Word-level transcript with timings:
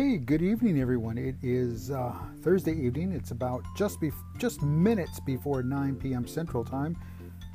Hey, 0.00 0.16
good 0.16 0.40
evening, 0.40 0.80
everyone. 0.80 1.18
It 1.18 1.34
is 1.42 1.90
uh, 1.90 2.14
Thursday 2.40 2.72
evening. 2.72 3.12
It's 3.12 3.32
about 3.32 3.62
just 3.76 4.00
be- 4.00 4.10
just 4.38 4.62
minutes 4.62 5.20
before 5.20 5.62
9 5.62 5.96
p.m. 5.96 6.26
Central 6.26 6.64
Time. 6.64 6.96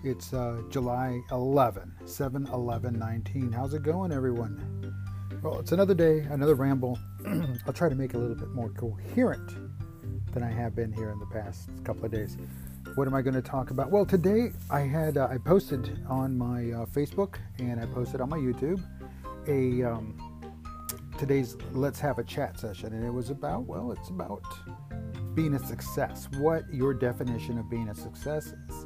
It's 0.04 0.31
uh, 0.31 0.62
July 0.70 1.20
11, 1.31 1.92
7 2.05 2.46
11 2.54 3.00
19. 3.00 3.52
How's 3.52 3.73
it 3.73 3.81
going, 3.81 4.12
everyone? 4.12 4.94
Well, 5.42 5.60
it's 5.60 5.72
another 5.72 5.96
day, 5.96 6.19
another 6.29 6.54
ramble. 6.54 7.00
I'll 7.65 7.73
try 7.73 7.90
to 7.90 7.96
make 7.96 8.13
it 8.13 8.18
a 8.18 8.19
little 8.19 8.36
bit 8.36 8.51
more 8.51 8.69
coherent 8.69 9.55
than 10.32 10.44
I 10.44 10.51
have 10.51 10.76
been 10.76 10.94
here 10.94 11.09
in 11.09 11.18
the 11.18 11.26
past 11.26 11.72
couple 11.83 12.05
of 12.05 12.12
days. 12.12 12.37
What 12.94 13.08
am 13.08 13.15
I 13.15 13.23
going 13.23 13.33
to 13.33 13.41
talk 13.41 13.72
about? 13.72 13.90
Well, 13.90 14.05
today 14.05 14.51
I 14.69 14.82
had 14.82 15.18
uh, 15.18 15.29
I 15.32 15.40
posted 15.40 16.00
on 16.08 16.38
my 16.38 16.59
uh, 16.70 16.86
Facebook 16.86 17.38
and 17.58 17.80
I 17.80 17.88
posted 17.88 18.22
on 18.22 18.30
my 18.30 18.38
YouTube 18.38 18.84
a 19.48 19.84
um, 19.84 20.25
today's 21.18 21.58
let's 21.72 22.00
have 22.00 22.20
a 22.20 22.24
chat 22.24 22.60
session 22.60 22.94
and 22.94 23.05
it 23.05 23.14
was 23.14 23.30
about 23.30 23.66
well 23.66 23.92
it's 23.92 24.10
about 24.10 24.44
being 25.34 25.54
a 25.54 25.60
success 25.60 26.28
what 26.38 26.64
your 26.73 26.94
definition 26.94 27.58
of 27.58 27.70
being 27.70 27.90
a 27.90 27.96
success 27.96 28.54
is. 28.70 28.86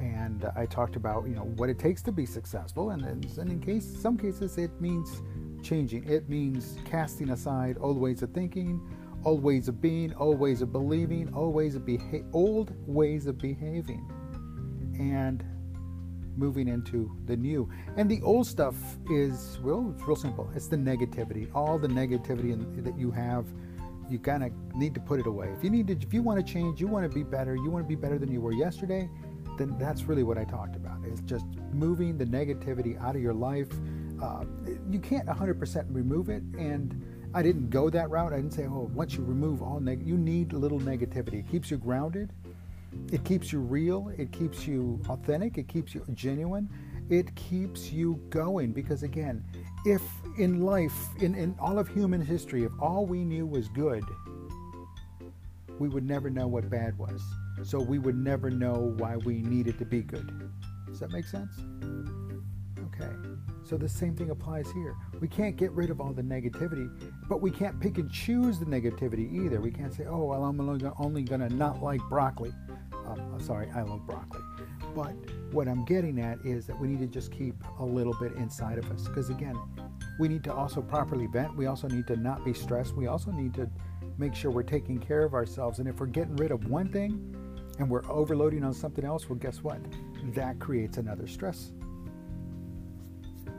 And 0.00 0.50
i 0.56 0.66
talked 0.66 0.96
about 0.96 1.26
you 1.26 1.34
know 1.34 1.52
what 1.56 1.68
it 1.68 1.78
takes 1.78 2.02
to 2.02 2.12
be 2.12 2.26
successful 2.26 2.90
and, 2.90 3.02
and 3.02 3.50
in 3.50 3.60
case 3.60 3.86
some 4.00 4.16
cases 4.16 4.58
it 4.58 4.80
means 4.80 5.22
changing. 5.62 6.04
It 6.08 6.28
means 6.28 6.76
casting 6.84 7.30
aside 7.30 7.76
old 7.80 7.98
ways 7.98 8.22
of 8.22 8.30
thinking 8.30 8.80
old 9.24 9.42
ways 9.42 9.68
of 9.68 9.80
being 9.80 10.14
old 10.14 10.38
ways 10.38 10.62
of 10.62 10.72
believing 10.72 11.32
old 11.34 11.54
ways 11.54 11.74
of 11.74 11.84
beha- 11.84 12.24
old 12.32 12.72
ways 12.86 13.26
of 13.26 13.38
behaving. 13.38 14.08
And 14.98 15.44
moving 16.38 16.68
into 16.68 17.10
the 17.26 17.36
new. 17.36 17.68
And 17.96 18.10
the 18.10 18.22
old 18.22 18.46
stuff 18.46 18.74
is 19.10 19.58
real, 19.60 19.92
it's 19.94 20.06
real 20.06 20.16
simple. 20.16 20.50
It's 20.54 20.68
the 20.68 20.76
negativity, 20.76 21.48
all 21.54 21.78
the 21.78 21.88
negativity 21.88 22.52
in, 22.52 22.82
that 22.84 22.98
you 22.98 23.10
have. 23.10 23.46
You 24.08 24.18
kind 24.18 24.42
of 24.42 24.52
need 24.74 24.94
to 24.94 25.00
put 25.00 25.20
it 25.20 25.26
away. 25.26 25.48
If 25.56 25.62
you 25.62 25.70
need 25.70 25.88
to, 25.88 25.92
if 25.94 26.14
you 26.14 26.22
want 26.22 26.44
to 26.44 26.52
change, 26.52 26.80
you 26.80 26.86
want 26.86 27.10
to 27.10 27.14
be 27.14 27.22
better, 27.22 27.54
you 27.54 27.70
want 27.70 27.84
to 27.84 27.88
be 27.88 27.94
better 27.94 28.18
than 28.18 28.32
you 28.32 28.40
were 28.40 28.52
yesterday, 28.52 29.10
then 29.58 29.76
that's 29.78 30.04
really 30.04 30.22
what 30.22 30.38
I 30.38 30.44
talked 30.44 30.76
about. 30.76 30.98
It's 31.04 31.20
just 31.22 31.44
moving 31.72 32.16
the 32.16 32.24
negativity 32.24 32.98
out 33.02 33.16
of 33.16 33.20
your 33.20 33.34
life. 33.34 33.68
Uh, 34.22 34.44
you 34.88 34.98
can't 34.98 35.26
100% 35.26 35.84
remove 35.90 36.30
it, 36.30 36.42
and 36.58 37.04
I 37.34 37.42
didn't 37.42 37.68
go 37.68 37.90
that 37.90 38.08
route. 38.08 38.32
I 38.32 38.36
didn't 38.36 38.54
say, 38.54 38.64
oh, 38.64 38.90
once 38.94 39.14
you 39.14 39.24
remove 39.24 39.62
all 39.62 39.80
neg, 39.80 40.06
you 40.06 40.16
need 40.16 40.52
a 40.52 40.58
little 40.58 40.80
negativity. 40.80 41.40
It 41.40 41.50
keeps 41.50 41.70
you 41.70 41.76
grounded 41.76 42.32
it 43.12 43.24
keeps 43.24 43.52
you 43.52 43.60
real, 43.60 44.12
it 44.16 44.32
keeps 44.32 44.66
you 44.66 45.00
authentic, 45.08 45.58
it 45.58 45.68
keeps 45.68 45.94
you 45.94 46.04
genuine, 46.14 46.68
it 47.10 47.34
keeps 47.34 47.92
you 47.92 48.20
going. 48.30 48.72
Because 48.72 49.02
again, 49.02 49.44
if 49.84 50.02
in 50.38 50.60
life, 50.62 50.94
in, 51.20 51.34
in 51.34 51.54
all 51.58 51.78
of 51.78 51.88
human 51.88 52.20
history, 52.20 52.64
if 52.64 52.72
all 52.80 53.06
we 53.06 53.24
knew 53.24 53.46
was 53.46 53.68
good, 53.68 54.04
we 55.78 55.88
would 55.88 56.04
never 56.04 56.28
know 56.30 56.46
what 56.46 56.68
bad 56.68 56.98
was. 56.98 57.22
So 57.62 57.80
we 57.80 57.98
would 57.98 58.16
never 58.16 58.50
know 58.50 58.94
why 58.98 59.16
we 59.16 59.42
needed 59.42 59.78
to 59.78 59.84
be 59.84 60.02
good. 60.02 60.50
Does 60.86 61.00
that 61.00 61.10
make 61.10 61.24
sense? 61.24 61.52
Okay. 62.78 63.12
So 63.64 63.76
the 63.76 63.88
same 63.88 64.16
thing 64.16 64.30
applies 64.30 64.70
here. 64.72 64.94
We 65.20 65.28
can't 65.28 65.56
get 65.56 65.70
rid 65.72 65.90
of 65.90 66.00
all 66.00 66.12
the 66.12 66.22
negativity, 66.22 66.90
but 67.28 67.42
we 67.42 67.50
can't 67.50 67.78
pick 67.80 67.98
and 67.98 68.10
choose 68.10 68.58
the 68.58 68.64
negativity 68.64 69.30
either. 69.44 69.60
We 69.60 69.70
can't 69.70 69.92
say, 69.92 70.06
oh, 70.06 70.24
well, 70.24 70.44
I'm 70.44 70.58
only 70.98 71.22
going 71.22 71.40
to 71.40 71.50
not 71.50 71.82
like 71.82 72.00
broccoli. 72.08 72.52
Um, 73.08 73.40
sorry, 73.40 73.70
I 73.74 73.82
love 73.82 74.06
broccoli. 74.06 74.40
But 74.94 75.14
what 75.52 75.68
I'm 75.68 75.84
getting 75.84 76.20
at 76.20 76.38
is 76.44 76.66
that 76.66 76.78
we 76.78 76.88
need 76.88 77.00
to 77.00 77.06
just 77.06 77.30
keep 77.32 77.54
a 77.78 77.84
little 77.84 78.14
bit 78.14 78.32
inside 78.32 78.78
of 78.78 78.90
us. 78.90 79.06
Because 79.06 79.30
again, 79.30 79.56
we 80.18 80.28
need 80.28 80.44
to 80.44 80.52
also 80.52 80.82
properly 80.82 81.26
vent. 81.26 81.56
We 81.56 81.66
also 81.66 81.88
need 81.88 82.06
to 82.08 82.16
not 82.16 82.44
be 82.44 82.52
stressed. 82.52 82.94
We 82.94 83.06
also 83.06 83.30
need 83.30 83.54
to 83.54 83.70
make 84.18 84.34
sure 84.34 84.50
we're 84.50 84.62
taking 84.62 84.98
care 84.98 85.22
of 85.22 85.34
ourselves. 85.34 85.78
And 85.78 85.88
if 85.88 86.00
we're 86.00 86.06
getting 86.06 86.36
rid 86.36 86.50
of 86.50 86.68
one 86.68 86.90
thing 86.92 87.34
and 87.78 87.88
we're 87.88 88.08
overloading 88.10 88.64
on 88.64 88.74
something 88.74 89.04
else, 89.04 89.28
well, 89.28 89.38
guess 89.38 89.62
what? 89.62 89.78
That 90.34 90.58
creates 90.58 90.98
another 90.98 91.26
stress. 91.26 91.72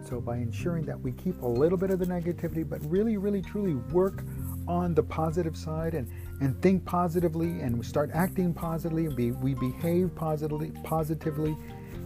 So, 0.04 0.20
by 0.20 0.38
ensuring 0.38 0.86
that 0.86 1.00
we 1.00 1.12
keep 1.12 1.42
a 1.42 1.48
little 1.48 1.78
bit 1.78 1.92
of 1.92 2.00
the 2.00 2.06
negativity, 2.06 2.68
but 2.68 2.84
really, 2.90 3.18
really, 3.18 3.42
truly 3.42 3.76
work 3.76 4.24
on 4.70 4.94
the 4.94 5.02
positive 5.02 5.58
side 5.58 5.96
and, 5.96 6.08
and 6.42 6.62
think 6.62 6.86
positively 6.86 7.60
and 7.60 7.76
we 7.78 7.84
start 7.84 8.12
acting 8.14 8.54
positively 8.54 9.08
and 9.08 9.16
be, 9.16 9.32
we 9.32 9.56
behave 9.56 10.14
positively 10.16 10.72
positively 10.84 11.58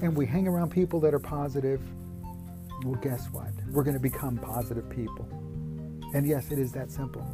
and 0.02 0.16
we 0.16 0.26
hang 0.26 0.48
around 0.48 0.72
people 0.72 1.00
that 1.02 1.14
are 1.14 1.20
positive 1.20 1.82
well 2.86 2.96
guess 2.96 3.28
what? 3.32 3.52
We're 3.70 3.84
going 3.84 3.96
to 3.96 4.02
become 4.02 4.38
positive 4.38 4.90
people. 4.90 5.28
And 6.14 6.26
yes 6.26 6.52
it 6.52 6.58
is 6.58 6.72
that 6.72 6.90
simple. 6.90 7.28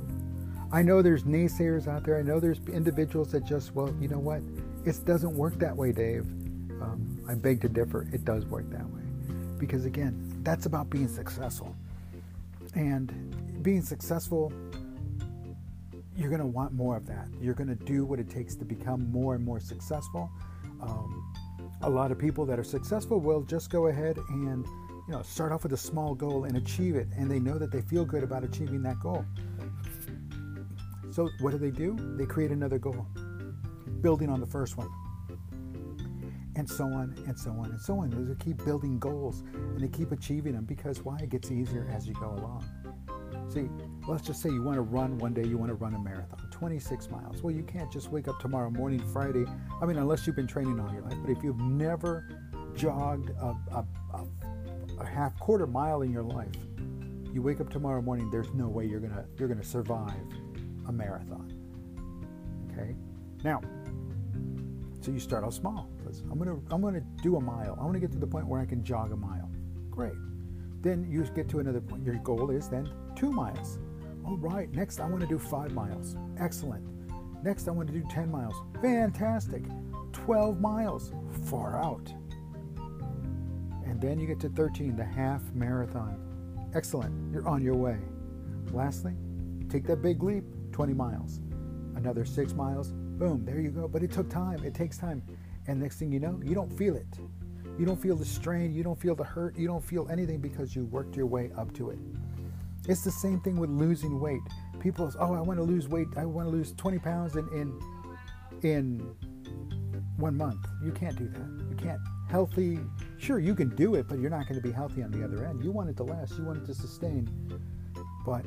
I 0.72 0.81
know 0.81 1.01
there's 1.01 1.23
naysayers 1.23 1.88
out 1.88 2.03
there. 2.03 2.17
I 2.17 2.22
know 2.23 2.40
there's 2.40 2.59
individuals 2.67 3.31
that 3.31 3.46
just 3.46 3.75
well 3.75 3.94
you 4.01 4.07
know 4.07 4.19
what? 4.19 4.41
It 4.84 5.06
doesn't 5.06 5.35
work 5.35 5.59
that 5.59 5.75
way 5.75 5.91
dave. 5.91 6.25
Um, 6.81 7.19
i 7.29 7.35
beg 7.35 7.61
to 7.61 7.69
differ. 7.69 8.07
It 8.11 8.25
does 8.25 8.46
work 8.46 8.67
that 8.72 8.85
way. 8.90 9.03
Because 9.59 9.85
again 9.85 10.40
that's 10.41 10.66
about 10.66 10.90
being 10.90 11.07
successful. 11.07 11.75
And 12.75 13.63
being 13.63 13.81
successful 13.81 14.53
you're 16.19 16.30
going 16.30 16.41
to 16.41 16.47
want 16.47 16.74
more 16.74 16.97
of 16.97 17.07
that. 17.07 17.28
You're 17.41 17.53
going 17.53 17.69
to 17.69 17.84
do 17.85 18.03
what 18.03 18.19
it 18.19 18.30
takes 18.30 18.56
to 18.56 18.66
become 18.66 19.09
more 19.09 19.35
and 19.35 19.44
more 19.44 19.59
successful. 19.59 20.30
Um, 20.81 21.34
a 21.81 21.90
lot 21.90 22.12
of 22.12 22.19
people 22.19 22.46
that 22.46 22.59
are 22.59 22.63
successful 22.63 23.22
will 23.22 23.41
just 23.44 23.69
go 23.69 23.88
ahead 23.88 24.18
and 24.29 24.66
you 25.08 25.13
know 25.13 25.22
start 25.22 25.53
off 25.53 25.63
with 25.63 25.72
a 25.72 25.78
small 25.78 26.13
goal 26.13 26.44
and 26.44 26.58
achieve 26.58 26.97
it, 26.97 27.08
and 27.18 27.31
they 27.31 27.40
know 27.40 27.58
that 27.58 27.72
they 27.72 27.81
feel 27.81 28.03
good 28.03 28.24
about 28.24 28.44
achieving 28.44 28.84
that 28.84 29.00
goal. 29.00 29.25
So 31.12 31.29
what 31.40 31.52
do 31.52 31.58
they 31.58 31.72
do? 31.72 31.96
They 32.18 32.25
create 32.25 32.52
another 32.52 32.79
goal, 32.79 33.08
building 34.02 34.29
on 34.29 34.41
the 34.41 34.46
first 34.46 34.75
one, 34.75 34.90
and 36.58 36.69
so 36.69 36.84
on 36.84 37.16
and 37.28 37.40
so 37.40 37.52
on 37.52 37.72
and 37.72 37.79
so 37.79 37.97
on. 37.97 38.09
They 38.09 38.35
keep 38.44 38.63
building 38.66 39.00
goals 39.00 39.41
and 39.53 39.79
they 39.79 39.88
keep 39.88 40.12
achieving 40.12 40.52
them 40.53 40.66
because 40.66 41.02
why? 41.02 41.18
It 41.19 41.29
gets 41.29 41.50
easier 41.50 41.90
as 41.96 42.06
you 42.06 42.13
go 42.16 42.28
along. 42.28 42.66
See, 43.47 43.69
let's 44.07 44.25
just 44.25 44.41
say 44.41 44.50
you 44.50 44.62
want 44.62 44.75
to 44.75 44.81
run 44.81 45.17
one 45.17 45.34
day, 45.34 45.44
you 45.44 45.57
want 45.57 45.69
to 45.69 45.75
run 45.75 45.95
a 45.95 46.00
marathon, 46.00 46.47
26 46.51 47.09
miles. 47.09 47.41
Well, 47.41 47.53
you 47.53 47.63
can't 47.63 47.91
just 47.91 48.12
wake 48.12 48.28
up 48.28 48.40
tomorrow 48.40 48.69
morning, 48.69 49.00
Friday. 49.12 49.45
I 49.81 49.85
mean, 49.85 49.97
unless 49.97 50.28
you've 50.28 50.35
been 50.35 50.47
training 50.47 50.79
all 50.79 50.91
your 50.94 51.01
life. 51.01 51.17
But 51.22 51.31
if 51.31 51.44
you've 51.44 51.59
never 51.59 52.28
jogged 52.75 53.31
a, 53.31 53.56
a, 53.72 53.85
a, 54.13 54.25
a 55.00 55.06
half 55.06 55.38
quarter 55.40 55.66
mile 55.67 56.01
in 56.01 56.12
your 56.12 56.23
life, 56.23 56.56
you 57.34 57.41
wake 57.41 57.59
up 57.59 57.69
tomorrow 57.69 58.01
morning. 58.01 58.29
There's 58.31 58.51
no 58.53 58.67
way 58.67 58.85
you're 58.85 59.00
gonna 59.00 59.25
you're 59.38 59.47
gonna 59.47 59.63
survive 59.63 60.13
a 60.88 60.91
marathon. 60.91 61.53
Okay, 62.72 62.96
now, 63.44 63.61
so 65.01 65.11
you 65.11 65.19
start 65.19 65.44
out 65.44 65.53
small. 65.53 65.90
I'm 66.31 66.40
gonna 66.40 66.59
I'm 66.72 66.81
gonna 66.81 67.03
do 67.22 67.35
a 67.35 67.41
mile. 67.41 67.78
I 67.79 67.84
want 67.84 67.94
to 67.94 68.00
get 68.00 68.11
to 68.13 68.17
the 68.17 68.28
point 68.28 68.47
where 68.47 68.59
I 68.59 68.66
can 68.66 68.84
jog 68.84 69.11
a 69.11 69.17
mile. 69.17 69.50
Great. 69.90 70.13
Then 70.81 71.06
you 71.09 71.23
get 71.35 71.50
to 71.50 71.59
another 71.59 71.81
point. 71.81 72.06
Your 72.06 72.16
goal 72.16 72.51
is 72.51 72.69
then 72.69 72.90
two 73.16 73.31
miles. 73.31 73.79
All 74.25 74.38
right, 74.38 74.72
next 74.72 75.00
I 75.00 75.06
want 75.06 75.22
to 75.22 75.28
do 75.28 75.40
five 75.40 75.72
miles. 75.72 76.16
Excellent. 76.40 76.85
Next 77.44 77.67
I 77.67 77.72
want 77.72 77.88
to 77.88 77.94
do 77.94 78.03
10 78.09 78.29
miles. 78.29 78.56
Fantastic. 78.81 79.63
12 80.12 80.59
miles. 80.59 81.13
Far 81.45 81.81
out. 81.81 82.13
And 83.85 84.01
then 84.01 84.19
you 84.19 84.28
get 84.28 84.40
to 84.41 84.50
13, 84.50 84.95
the 84.95 85.06
half 85.06 85.41
marathon. 85.53 86.19
Excellent. 86.75 87.34
You're 87.34 87.47
on 87.47 87.61
your 87.63 87.75
way. 87.75 87.97
Lastly, 88.72 89.13
take 89.69 89.85
that 89.88 90.01
big 90.01 90.22
leap 90.22 90.44
20 90.72 90.94
miles. 90.94 91.40
Another 91.96 92.25
six 92.25 92.53
miles. 92.53 92.91
Boom, 92.91 93.44
there 93.46 93.59
you 93.59 93.72
go. 93.72 93.88
But 93.88 94.03
it 94.03 94.11
took 94.11 94.29
time. 94.29 94.63
It 94.63 94.73
takes 94.73 94.97
time. 94.97 95.23
And 95.67 95.79
next 95.79 95.97
thing 95.97 96.11
you 96.11 96.19
know, 96.19 96.40
you 96.44 96.56
don't 96.56 96.72
feel 96.78 96.96
it. 96.96 97.07
You 97.79 97.85
don't 97.85 98.00
feel 98.00 98.17
the 98.17 98.25
strain. 98.25 98.73
You 98.73 98.84
don't 98.84 99.00
feel 99.00 99.16
the 99.16 99.23
hurt. 99.23 99.57
You 99.57 99.66
don't 99.66 99.84
feel 99.84 100.09
anything 100.12 100.40
because 100.40 100.75
you 100.75 100.84
worked 100.85 101.16
your 101.16 101.28
way 101.28 101.49
up 101.58 101.73
to 101.76 101.91
it. 101.91 101.97
It's 102.90 103.05
the 103.05 103.11
same 103.11 103.40
thing 103.40 103.55
with 103.55 103.70
losing 103.70 104.20
weight. 104.20 104.41
People, 104.81 105.09
oh, 105.17 105.34
I 105.34 105.40
want 105.40 105.59
to 105.59 105.64
lose 105.64 105.87
weight. 105.87 106.08
I 106.17 106.26
want 106.26 106.46
to 106.47 106.52
lose 106.52 106.73
20 106.73 106.99
pounds 106.99 107.37
in 107.37 107.47
in 107.53 107.79
in 108.70 109.16
one 110.17 110.35
month. 110.35 110.67
You 110.84 110.91
can't 110.91 111.16
do 111.16 111.29
that. 111.29 111.70
You 111.70 111.76
can't. 111.78 112.02
Healthy, 112.29 112.79
sure, 113.17 113.40
you 113.40 113.55
can 113.55 113.73
do 113.76 113.96
it, 113.96 114.08
but 114.09 114.20
you're 114.20 114.29
not 114.29 114.47
going 114.47 114.61
to 114.61 114.67
be 114.67 114.72
healthy 114.72 115.02
on 115.02 115.11
the 115.11 115.23
other 115.23 115.46
end. 115.46 115.64
You 115.64 115.72
want 115.72 115.90
it 115.90 115.96
to 115.97 116.03
last. 116.03 116.37
You 116.37 116.43
want 116.43 116.58
it 116.58 116.66
to 116.66 116.75
sustain. 116.75 117.29
But 118.25 118.46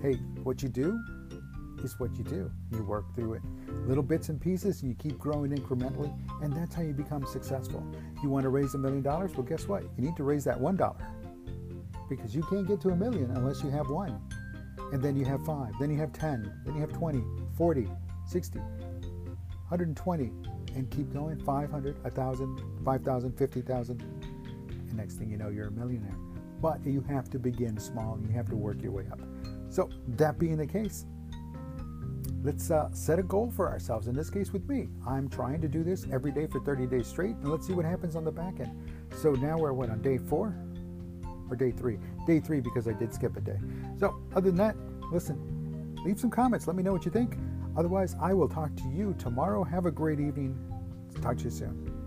hey, 0.00 0.14
what 0.44 0.62
you 0.62 0.68
do 0.68 0.98
is 1.84 1.98
what 1.98 2.16
you 2.16 2.24
do. 2.24 2.50
You 2.72 2.82
work 2.82 3.14
through 3.14 3.34
it, 3.34 3.42
little 3.86 4.02
bits 4.02 4.28
and 4.28 4.40
pieces, 4.40 4.82
and 4.82 4.90
you 4.90 4.96
keep 4.96 5.18
growing 5.18 5.50
incrementally, 5.50 6.12
and 6.42 6.52
that's 6.52 6.74
how 6.74 6.82
you 6.82 6.92
become 6.92 7.24
successful. 7.26 7.84
You 8.22 8.28
want 8.28 8.44
to 8.44 8.50
raise 8.50 8.74
a 8.74 8.78
million 8.78 9.02
dollars? 9.02 9.32
Well, 9.34 9.42
guess 9.42 9.68
what? 9.68 9.82
You 9.96 10.04
need 10.04 10.16
to 10.16 10.24
raise 10.24 10.44
that 10.44 10.58
one 10.58 10.76
dollar 10.76 11.06
because 12.08 12.34
you 12.34 12.42
can't 12.42 12.66
get 12.66 12.80
to 12.82 12.90
a 12.90 12.96
million 12.96 13.30
unless 13.32 13.62
you 13.62 13.70
have 13.70 13.90
one. 13.90 14.20
And 14.92 15.02
then 15.02 15.16
you 15.16 15.24
have 15.26 15.44
five, 15.44 15.72
then 15.78 15.90
you 15.90 15.98
have 15.98 16.12
10, 16.12 16.62
then 16.64 16.74
you 16.74 16.80
have 16.80 16.92
20, 16.92 17.22
40, 17.56 17.88
60, 18.26 18.58
120, 18.58 20.32
and 20.74 20.90
keep 20.90 21.12
going 21.12 21.38
500, 21.44 22.02
1,000, 22.02 22.62
5,000, 22.84 23.32
50,000. 23.38 24.00
And 24.00 24.94
next 24.94 25.16
thing 25.16 25.30
you 25.30 25.36
know, 25.36 25.48
you're 25.48 25.68
a 25.68 25.70
millionaire. 25.70 26.16
But 26.62 26.84
you 26.86 27.02
have 27.02 27.28
to 27.30 27.38
begin 27.38 27.78
small 27.78 28.14
and 28.14 28.26
you 28.26 28.32
have 28.34 28.48
to 28.48 28.56
work 28.56 28.82
your 28.82 28.92
way 28.92 29.04
up. 29.12 29.20
So, 29.68 29.90
that 30.16 30.38
being 30.38 30.56
the 30.56 30.66
case, 30.66 31.04
let's 32.42 32.70
uh, 32.70 32.88
set 32.92 33.18
a 33.18 33.22
goal 33.22 33.50
for 33.54 33.68
ourselves. 33.68 34.06
In 34.08 34.14
this 34.14 34.30
case, 34.30 34.52
with 34.52 34.68
me, 34.68 34.88
I'm 35.06 35.28
trying 35.28 35.60
to 35.60 35.68
do 35.68 35.82
this 35.82 36.06
every 36.12 36.32
day 36.32 36.46
for 36.46 36.60
30 36.60 36.86
days 36.86 37.06
straight, 37.06 37.36
and 37.36 37.48
let's 37.48 37.66
see 37.66 37.72
what 37.72 37.84
happens 37.84 38.16
on 38.16 38.24
the 38.24 38.32
back 38.32 38.60
end. 38.60 38.70
So 39.16 39.32
now 39.32 39.58
we're 39.58 39.72
what 39.72 39.90
on 39.90 40.00
day 40.02 40.18
four 40.18 40.54
or 41.50 41.56
day 41.56 41.70
three? 41.70 41.98
Day 42.26 42.40
three 42.40 42.60
because 42.60 42.86
I 42.86 42.92
did 42.92 43.12
skip 43.12 43.36
a 43.36 43.40
day. 43.40 43.58
So 43.98 44.14
other 44.34 44.50
than 44.50 44.56
that, 44.58 44.76
listen, 45.12 45.96
leave 46.04 46.20
some 46.20 46.30
comments. 46.30 46.66
Let 46.66 46.76
me 46.76 46.82
know 46.82 46.92
what 46.92 47.04
you 47.04 47.10
think. 47.10 47.36
Otherwise, 47.76 48.16
I 48.20 48.34
will 48.34 48.48
talk 48.48 48.74
to 48.76 48.88
you 48.88 49.14
tomorrow. 49.18 49.62
Have 49.64 49.86
a 49.86 49.90
great 49.90 50.20
evening. 50.20 50.58
Talk 51.22 51.38
to 51.38 51.44
you 51.44 51.50
soon. 51.50 51.98